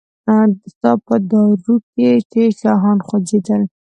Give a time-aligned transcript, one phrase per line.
[0.73, 3.61] ستا په دارو کې چې شاهان خوځیدل